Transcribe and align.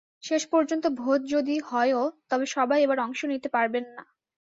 শেষ 0.23 0.43
পর্যন্ত 0.53 0.85
ভোজ 0.99 1.21
যদি 1.33 1.55
হয়ও, 1.69 2.01
তবে 2.29 2.45
সবাই 2.55 2.79
এবার 2.81 2.99
অংশ 2.99 3.19
নিতে 3.31 3.49
পারবেন 3.55 3.85
না। 3.95 4.03